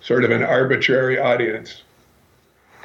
[0.00, 1.82] sort of an arbitrary audience.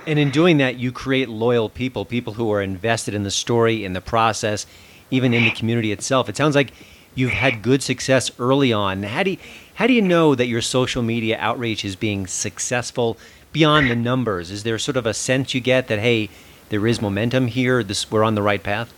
[0.06, 3.86] And in doing that, you create loyal people, people who are invested in the story,
[3.86, 4.66] in the process,
[5.12, 6.28] even in the community itself.
[6.30, 6.74] It sounds like
[7.13, 9.04] you've had good success early on.
[9.04, 9.38] How do you,
[9.76, 13.17] how do you know that your social media outreach is being successful
[13.52, 14.50] beyond the numbers?
[14.50, 16.30] Is there sort of a sense you get that hey,
[16.69, 18.93] there is momentum here, this we're on the right path?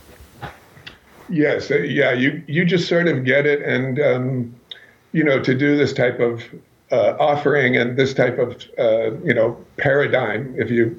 [1.29, 4.55] Yes, uh, yeah, you you just sort of get it, and um,
[5.13, 6.43] you know, to do this type of
[6.91, 10.95] uh, offering and this type of uh, you know paradigm, if you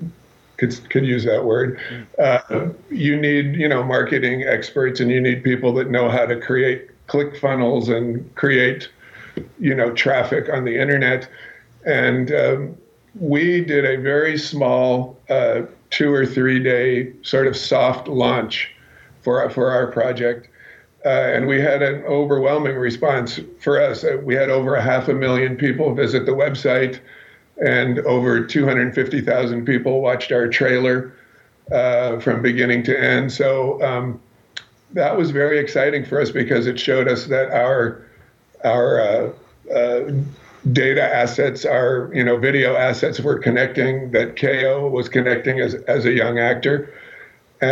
[0.57, 1.79] could could use that word,
[2.19, 6.41] uh, you need you know marketing experts, and you need people that know how to
[6.41, 8.89] create click funnels and create
[9.59, 11.29] you know traffic on the internet,
[11.85, 12.77] and um,
[13.19, 18.71] we did a very small uh, two or three day sort of soft launch
[19.23, 20.49] for for our project.
[21.07, 24.05] Uh, and we had an overwhelming response for us.
[24.05, 26.99] Uh, we had over a half a million people visit the website,
[27.63, 31.13] and over 250,000 people watched our trailer
[31.73, 33.33] uh, from beginning to end.
[33.33, 34.21] So um,
[34.93, 38.03] that was very exciting for us because it showed us that our
[38.65, 40.13] our uh, uh,
[40.73, 44.11] data assets, our you know video assets, were connecting.
[44.13, 46.93] That Cayo was connecting as as a young actor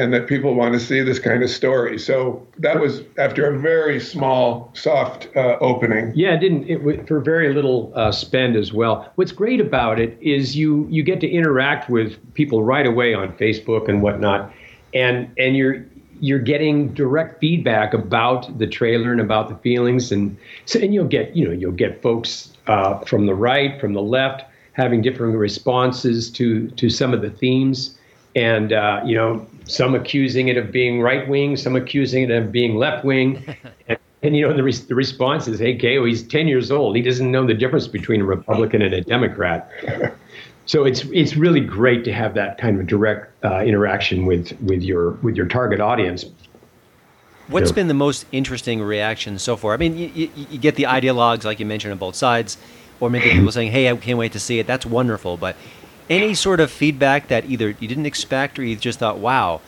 [0.00, 1.98] and that people want to see this kind of story.
[1.98, 6.12] So that was after a very small, soft uh, opening.
[6.14, 9.10] Yeah, it didn't it, for very little uh, spend as well.
[9.16, 13.32] What's great about it is you you get to interact with people right away on
[13.34, 14.52] Facebook and whatnot,
[14.94, 15.84] and and you're
[16.20, 21.06] you're getting direct feedback about the trailer and about the feelings, and so and you'll
[21.06, 25.36] get you know you'll get folks uh, from the right, from the left, having different
[25.36, 27.98] responses to to some of the themes
[28.34, 32.52] and uh, you know some accusing it of being right wing, some accusing it of
[32.52, 33.44] being left wing,
[33.88, 36.96] and, and, you know the, re- the response is, "Hey, Cayo, he's ten years old.
[36.96, 39.70] He doesn't know the difference between a Republican and a Democrat."
[40.66, 44.82] so it's it's really great to have that kind of direct uh, interaction with with
[44.82, 46.24] your with your target audience.
[47.48, 47.74] What's yeah.
[47.74, 49.74] been the most interesting reaction so far?
[49.74, 52.56] I mean, you, you, you get the ideologues like you mentioned on both sides,
[53.00, 55.56] or maybe people saying, "Hey, I can't wait to see it." That's wonderful, but
[56.10, 59.60] any sort of feedback that either you didn't expect or you just thought, wow,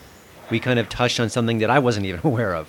[0.50, 2.68] we kind of touched on something that I wasn't even aware of?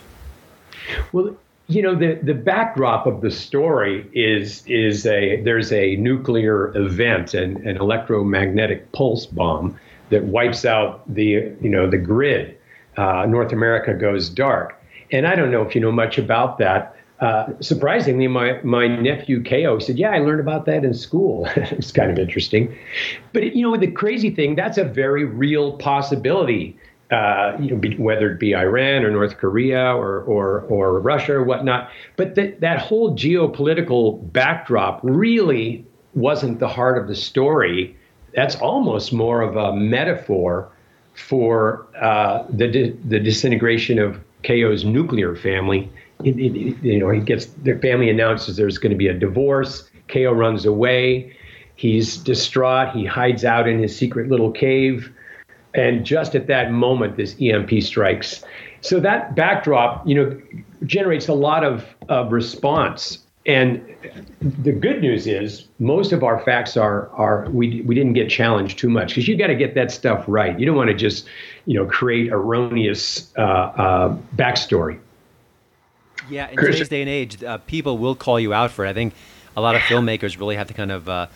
[1.11, 1.35] Well,
[1.67, 7.33] you know the the backdrop of the story is is a there's a nuclear event
[7.33, 11.23] and an electromagnetic pulse bomb that wipes out the
[11.61, 12.57] you know the grid.
[12.97, 14.79] Uh, North America goes dark,
[15.11, 16.95] and I don't know if you know much about that.
[17.19, 21.91] Uh, surprisingly, my, my nephew Cayo said, "Yeah, I learned about that in school." it's
[21.91, 22.77] kind of interesting,
[23.31, 26.77] but you know, the crazy thing that's a very real possibility.
[27.11, 31.33] Uh, you know, be, whether it be Iran or North Korea or or, or Russia
[31.33, 37.95] or whatnot, but that that whole geopolitical backdrop really wasn't the heart of the story.
[38.33, 40.69] That's almost more of a metaphor
[41.13, 45.89] for uh, the the disintegration of Cayo's nuclear family
[46.23, 49.89] you know, he gets the family announces there's going to be a divorce.
[50.07, 51.35] Cayo runs away.
[51.75, 52.95] He's distraught.
[52.95, 55.11] He hides out in his secret little cave.
[55.73, 58.43] And just at that moment, this EMP strikes.
[58.79, 60.41] So that backdrop, you know,
[60.85, 63.95] generates a lot of, of response and
[64.41, 68.79] the good news is most of our facts are are we we didn't get challenged
[68.79, 70.59] too much because you got to get that stuff right.
[70.59, 71.27] You don't want to just
[71.65, 74.99] you know create erroneous uh, uh, backstory.
[76.29, 78.89] Yeah, in today's day and age, uh, people will call you out for it.
[78.89, 79.13] I think
[79.55, 81.27] a lot of filmmakers really have to kind of uh,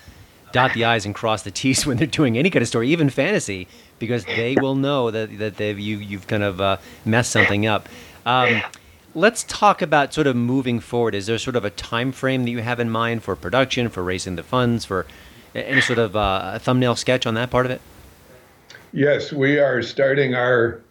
[0.52, 3.10] dot the i's and cross the t's when they're doing any kind of story, even
[3.10, 3.68] fantasy,
[4.00, 7.88] because they will know that that they've you you've kind of uh, messed something up.
[8.26, 8.62] Um,
[9.16, 11.16] let's talk about sort of moving forward.
[11.16, 14.04] Is there sort of a time frame that you have in mind for production, for
[14.04, 15.06] raising the funds, for
[15.56, 17.82] any sort of uh, a thumbnail sketch on that part of it?
[18.92, 20.82] Yes, we are starting our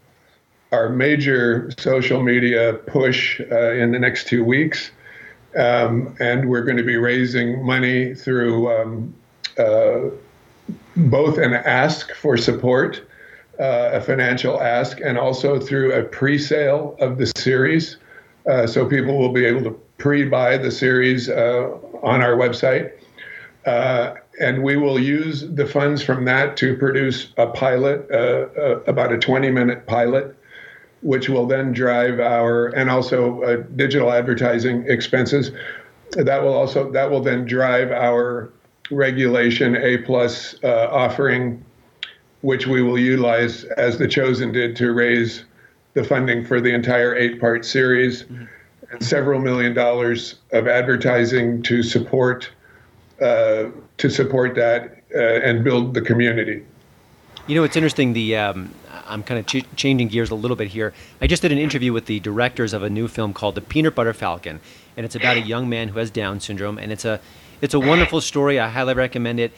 [0.73, 4.91] our major social media push uh, in the next two weeks,
[5.57, 9.15] um, and we're going to be raising money through um,
[9.59, 10.11] uh,
[10.97, 13.09] both an ask for support,
[13.59, 17.97] uh, a financial ask, and also through a pre-sale of the series.
[18.49, 21.71] Uh, so people will be able to pre-buy the series uh,
[22.03, 22.93] on our website.
[23.67, 28.07] Uh, and we will use the funds from that to produce a pilot,
[28.87, 30.38] about a 20 minute pilot,
[31.03, 35.53] which will then drive our, and also digital advertising expenses.
[36.13, 38.51] That will also, that will then drive our
[38.91, 41.65] regulation A plus offering,
[42.41, 45.45] which we will utilize as the Chosen did to raise
[45.95, 48.45] the funding for the entire eight part series mm-hmm.
[48.91, 52.51] and several million dollars of advertising to support
[53.21, 53.65] uh,
[53.97, 56.65] to support that uh, and build the community.
[57.49, 58.13] You know, it's interesting.
[58.13, 58.75] The um,
[59.07, 60.93] I'm kind of ch- changing gears a little bit here.
[61.23, 63.95] I just did an interview with the directors of a new film called The Peanut
[63.95, 64.61] Butter Falcon,
[64.99, 67.21] and it's about a young man who has Down syndrome, and it's a
[67.63, 68.61] it's a wonderful story.
[68.61, 69.53] I highly recommend it.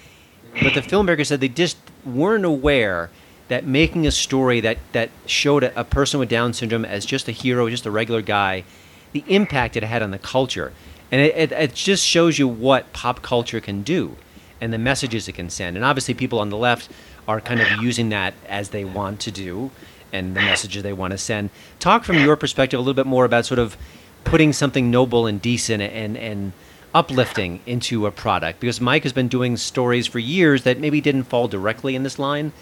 [0.62, 3.10] But the filmmaker said they just weren't aware
[3.48, 7.26] that making a story that that showed a, a, person with Down syndrome as just
[7.26, 8.62] a hero, just a regular guy,
[9.10, 10.72] the impact it had on the culture,
[11.10, 14.16] and it, it, it just shows you what pop culture can do,
[14.60, 15.74] and the messages it can send.
[15.74, 16.88] And obviously, people on the left
[17.30, 19.70] are kind of using that as they want to do,
[20.12, 21.50] and the messages they want to send.
[21.78, 23.76] Talk from your perspective a little bit more about sort of
[24.24, 26.52] putting something noble and decent and and
[26.92, 31.22] uplifting into a product because Mike has been doing stories for years that maybe didn't
[31.22, 32.52] fall directly in this line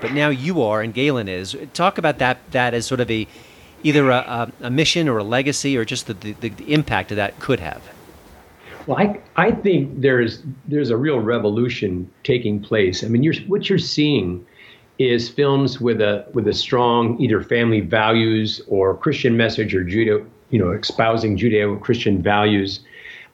[0.00, 1.56] but now you are and Galen is.
[1.74, 3.26] Talk about that that as sort of a
[3.82, 7.14] either a, a, a mission or a legacy or just the, the, the, impact that
[7.14, 7.82] that could have.
[8.88, 13.04] Well, I, I think there's there's a real revolution taking place.
[13.04, 14.46] I mean, you're, what you're seeing
[14.98, 20.26] is films with a with a strong either family values or Christian message or Judeo,
[20.48, 22.80] you know, espousing Judeo-Christian values.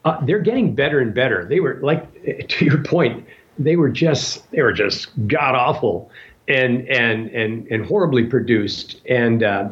[0.05, 1.45] Uh, they're getting better and better.
[1.45, 2.03] They were like
[2.49, 3.25] to your point,
[3.57, 6.11] they were just they were just god awful
[6.49, 9.69] and and and and horribly produced and uh,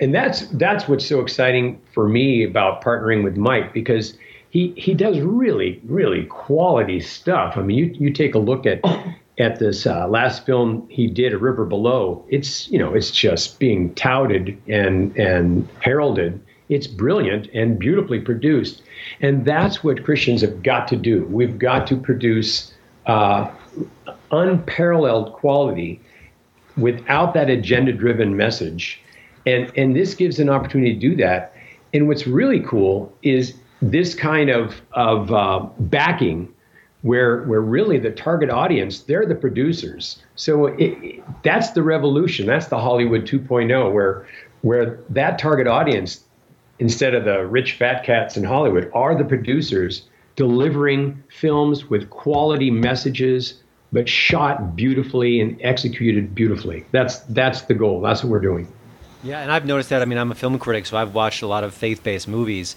[0.00, 4.16] and that's that's what's so exciting for me about partnering with Mike because
[4.54, 7.56] he he does really really quality stuff.
[7.56, 8.80] I mean, you you take a look at
[9.38, 12.24] at this uh, last film he did, A River Below.
[12.28, 16.40] It's you know it's just being touted and and heralded.
[16.70, 18.82] It's brilliant and beautifully produced,
[19.20, 21.24] and that's what Christians have got to do.
[21.26, 22.72] We've got to produce
[23.06, 23.50] uh,
[24.30, 26.00] unparalleled quality
[26.76, 29.00] without that agenda driven message.
[29.46, 31.54] And, and this gives an opportunity to do that.
[31.92, 33.54] And what's really cool is
[33.90, 36.52] this kind of, of uh, backing
[37.02, 40.22] where, where really the target audience, they're the producers.
[40.36, 42.46] So it, it, that's the revolution.
[42.46, 44.26] That's the Hollywood 2.0, where,
[44.62, 46.24] where that target audience,
[46.78, 52.70] instead of the rich fat cats in Hollywood, are the producers delivering films with quality
[52.70, 56.84] messages but shot beautifully and executed beautifully.
[56.90, 58.00] That's that's the goal.
[58.00, 58.66] That's what we're doing.
[59.22, 60.02] Yeah, and I've noticed that.
[60.02, 62.76] I mean, I'm a film critic, so I've watched a lot of faith-based movies.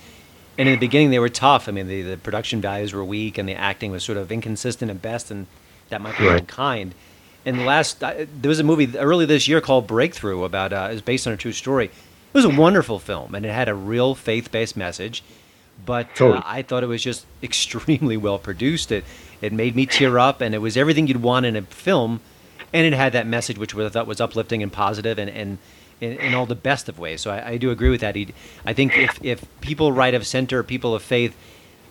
[0.58, 1.70] And in the beginning, they were tough.
[1.70, 4.90] I mean, the, the production values were weak, and the acting was sort of inconsistent
[4.90, 5.46] at best, and
[5.90, 6.40] that might be right.
[6.40, 6.96] unkind.
[7.46, 10.88] And the last, uh, there was a movie early this year called Breakthrough about uh,
[10.90, 11.86] it was based on a true story.
[11.86, 15.24] It was a wonderful film, and it had a real faith-based message.
[15.86, 16.40] But totally.
[16.40, 18.92] uh, I thought it was just extremely well produced.
[18.92, 19.06] It
[19.40, 22.20] it made me tear up, and it was everything you'd want in a film,
[22.74, 25.58] and it had that message which I thought was uplifting and positive and and
[26.02, 27.22] in, in all the best of ways.
[27.22, 28.16] So I, I do agree with that.
[28.16, 28.34] He,
[28.66, 31.36] I think if if people right of center, people of faith,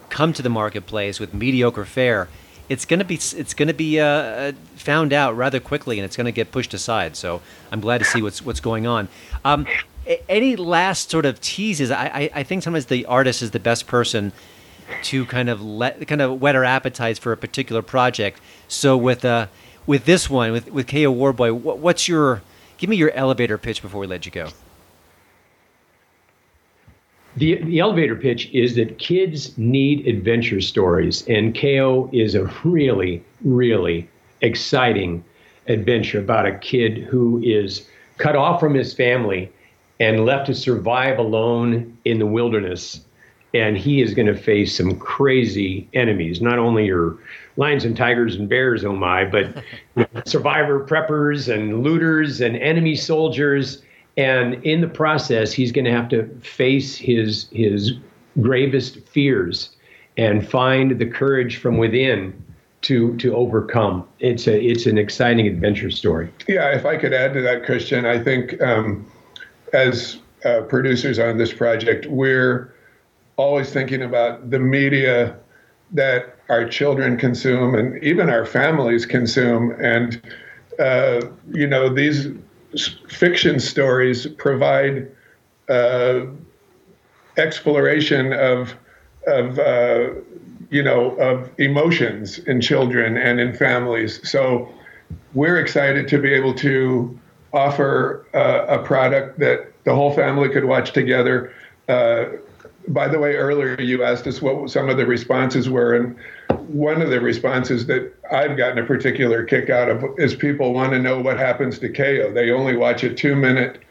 [0.09, 2.28] come to the marketplace with mediocre fare,
[2.68, 6.04] it's going to be it's going to be uh, uh, found out rather quickly, and
[6.04, 7.16] it's going to get pushed aside.
[7.16, 7.40] So
[7.70, 9.09] I'm glad to see what's what's going on.
[9.44, 9.66] Um,
[10.28, 11.90] any last sort of teases?
[11.90, 14.32] I, I, I think sometimes the artist is the best person
[15.02, 18.40] to kind of let kind of whet our appetites for a particular project.
[18.68, 19.48] So with uh
[19.86, 22.42] with this one with with Cayo Warboy, what, what's your
[22.79, 24.49] give me your elevator pitch before we let you go.
[27.37, 33.22] the, the elevator pitch is that kids need adventure stories, and Cayo is a really,
[33.45, 34.09] really
[34.41, 35.22] exciting
[35.68, 39.53] adventure about a kid who is cut off from his family
[40.01, 43.01] and left to survive alone in the wilderness.
[43.57, 47.16] And he is going to face some crazy enemies, not only your
[47.57, 49.64] lions and tigers and bears, oh my, but
[50.26, 53.82] survivor preppers and looters and enemy soldiers.
[54.16, 57.92] And in the process he's going to have to face his his
[58.40, 59.70] gravest fears
[60.18, 62.34] and find the courage from within
[62.82, 64.07] to to overcome.
[64.20, 66.30] It's a it's an exciting adventure story.
[66.46, 69.07] Yeah if i could add to that christian i think um,
[69.72, 72.72] as uh, producers on this project we're
[73.37, 75.37] always thinking about the media
[75.93, 80.20] that our children consume and even our families consume and
[80.78, 81.20] uh,
[81.53, 82.28] you know these
[83.09, 85.11] fiction stories provide
[85.68, 86.20] uh,
[87.37, 88.74] exploration of
[89.26, 90.11] of uh,
[90.70, 94.28] you know of emotions in children and in families.
[94.28, 94.68] So
[95.34, 97.18] we're excited to be able to
[97.53, 101.53] offer uh, a product that the whole family could watch together.
[101.89, 102.26] Uh,
[102.89, 106.16] by the way, earlier you asked us what some of the responses were, and
[106.68, 110.93] one of the responses that I've gotten a particular kick out of is people want
[110.93, 112.32] to know what happens to Cayo.
[112.32, 113.82] They only watch a two minute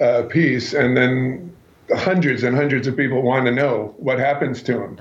[0.00, 1.54] uh, piece, and then
[1.94, 5.00] hundreds and hundreds of people want to know what happens to him.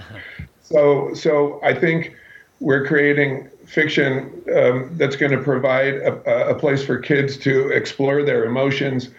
[0.62, 2.16] So, so I think
[2.60, 8.24] we're creating fiction um, that's going to provide a, a, place for kids to explore
[8.24, 9.10] their emotions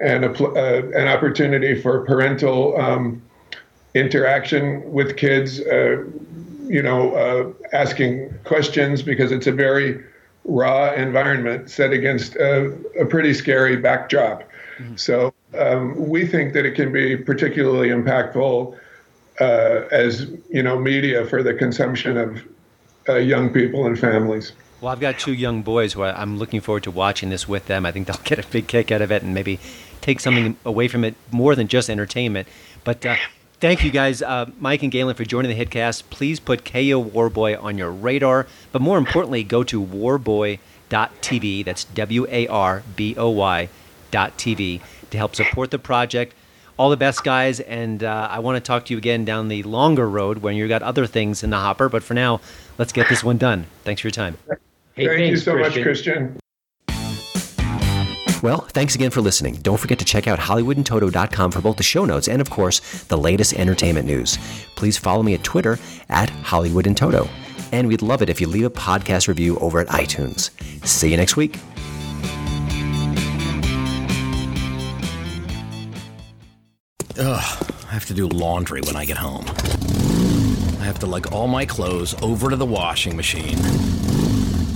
[0.00, 3.22] and a, uh, an opportunity for parental um,
[3.94, 5.60] interaction with kids.
[5.60, 6.04] Uh,
[6.66, 10.02] you know, uh, asking questions because it's a very
[10.44, 14.42] raw environment set against a, a pretty scary backdrop.
[14.78, 14.96] Mm-hmm.
[14.96, 18.76] So um, we think that it can be particularly impactful
[19.40, 19.44] uh,
[19.90, 22.42] as you know media for the consumption of
[23.08, 24.52] uh, young people and families.
[24.80, 27.66] Well, I've got two young boys who I, I'm looking forward to watching this with
[27.66, 27.86] them.
[27.86, 29.58] I think they'll get a big kick out of it and maybe
[30.00, 32.48] take something away from it more than just entertainment.
[32.84, 33.16] But uh,
[33.60, 36.04] Thank you guys, uh, Mike and Galen, for joining the Hitcast.
[36.10, 41.64] Please put Cayo Warboy on your radar, but more importantly, go to warboy.tv.
[41.64, 43.68] That's W A R B O Y
[44.10, 44.80] dot TV
[45.10, 46.34] to help support the project.
[46.76, 49.62] All the best, guys, and uh, I want to talk to you again down the
[49.62, 51.88] longer road when you've got other things in the hopper.
[51.88, 52.40] But for now,
[52.78, 53.66] let's get this one done.
[53.84, 54.36] Thanks for your time.
[54.94, 55.80] Hey, Thank thanks, you so Christian.
[55.80, 56.40] much, Christian.
[58.44, 59.54] Well, thanks again for listening.
[59.62, 63.16] Don't forget to check out HollywoodInToto.com for both the show notes and, of course, the
[63.16, 64.36] latest entertainment news.
[64.76, 65.78] Please follow me at Twitter
[66.10, 67.26] at Hollywood and.
[67.72, 70.50] And we'd love it if you leave a podcast review over at iTunes.
[70.86, 71.58] See you next week.
[77.18, 79.46] Ugh, I have to do laundry when I get home.
[80.80, 83.56] I have to lug all my clothes over to the washing machine.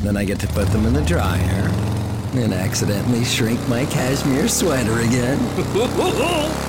[0.02, 1.97] Then I get to put them in the dryer
[2.34, 5.38] and accidentally shrink my cashmere sweater again.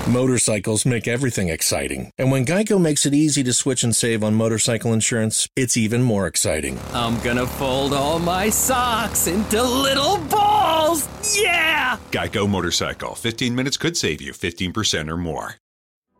[0.12, 2.12] Motorcycles make everything exciting.
[2.18, 6.01] And when Geico makes it easy to switch and save on motorcycle insurance, it's even
[6.01, 6.80] more exciting.
[6.93, 11.07] I'm gonna fold all my socks into little balls!
[11.38, 11.97] Yeah!
[12.12, 13.16] Geico Motorcycle.
[13.16, 15.55] 15 minutes could save you 15% or more.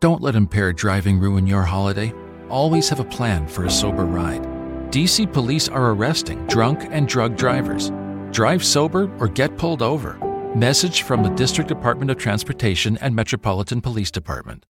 [0.00, 2.14] Don't let impaired driving ruin your holiday.
[2.48, 4.42] Always have a plan for a sober ride.
[4.90, 7.92] DC police are arresting drunk and drug drivers.
[8.32, 10.18] Drive sober or get pulled over.
[10.54, 14.66] Message from the District Department of Transportation and Metropolitan Police Department.